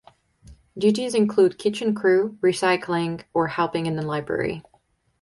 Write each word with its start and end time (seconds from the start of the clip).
Duties 0.75 1.13
include 1.13 1.59
kitchen 1.59 1.93
crew, 1.93 2.35
recycling, 2.41 3.23
or 3.35 3.49
helping 3.49 3.85
in 3.85 3.95
the 3.97 4.01
library. 4.01 4.63